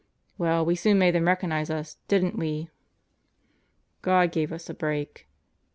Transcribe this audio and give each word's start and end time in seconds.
...""Well, 0.39 0.65
we 0.65 0.73
soon 0.73 0.97
made 0.97 1.11
them 1.13 1.27
recognize 1.27 1.69
us, 1.69 1.97
didn't 2.07 2.35
we?" 2.35 2.71
"God 4.01 4.31
gave 4.31 4.51
us 4.51 4.67
a 4.67 4.73
break." 4.73 5.27